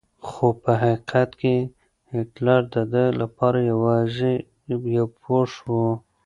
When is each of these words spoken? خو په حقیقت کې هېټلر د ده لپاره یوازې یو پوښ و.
خو 0.27 0.45
په 0.61 0.71
حقیقت 0.81 1.29
کې 1.41 1.55
هېټلر 2.13 2.61
د 2.73 2.75
ده 2.93 3.05
لپاره 3.21 3.57
یوازې 3.71 4.33
یو 4.97 5.05
پوښ 5.23 5.51
و. 5.69 5.73